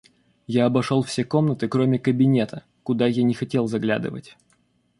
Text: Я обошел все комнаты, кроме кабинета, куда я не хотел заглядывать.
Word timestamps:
Я 0.47 0.65
обошел 0.65 1.03
все 1.03 1.23
комнаты, 1.23 1.67
кроме 1.67 1.99
кабинета, 1.99 2.63
куда 2.81 3.05
я 3.05 3.21
не 3.21 3.35
хотел 3.35 3.67
заглядывать. 3.67 4.35